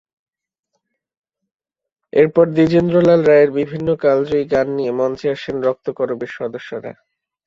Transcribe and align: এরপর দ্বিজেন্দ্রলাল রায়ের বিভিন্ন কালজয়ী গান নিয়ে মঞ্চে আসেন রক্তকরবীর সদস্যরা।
এরপর 2.13 2.45
দ্বিজেন্দ্রলাল 2.55 3.21
রায়ের 3.23 3.51
বিভিন্ন 3.59 3.87
কালজয়ী 4.03 4.45
গান 4.53 4.67
নিয়ে 4.77 4.91
মঞ্চে 4.99 5.27
আসেন 5.35 5.55
রক্তকরবীর 5.67 6.31
সদস্যরা। 6.37 6.91